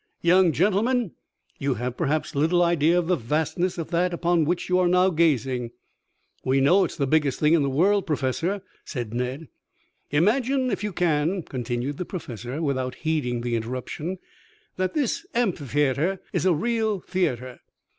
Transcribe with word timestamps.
"Young 0.23 0.51
gentlemen, 0.51 1.11
you 1.59 1.75
have, 1.75 1.95
perhaps, 1.95 2.33
little 2.33 2.63
idea 2.63 2.97
of 2.97 3.05
the 3.05 3.15
vastness 3.15 3.77
of 3.77 3.91
that 3.91 4.15
upon 4.15 4.45
which 4.45 4.67
you 4.67 4.79
are 4.79 4.87
now 4.87 5.11
gazing." 5.11 5.69
"We 6.43 6.59
know 6.59 6.85
it 6.85 6.91
is 6.93 6.97
the 6.97 7.05
biggest 7.05 7.39
thing 7.39 7.53
in 7.53 7.61
the 7.61 7.69
world, 7.69 8.07
Professor," 8.07 8.63
said 8.83 9.13
Ned. 9.13 9.47
"Imagine, 10.09 10.71
if 10.71 10.83
you 10.83 10.91
can," 10.91 11.43
continued 11.43 11.97
the 11.99 12.05
Professor, 12.05 12.63
without 12.63 12.95
heeding 12.95 13.41
the 13.41 13.55
interruption, 13.55 14.17
"that 14.75 14.95
this 14.95 15.23
amphitheatre 15.35 16.19
is 16.33 16.47
a 16.47 16.53
real 16.55 17.01
theatre. 17.01 17.59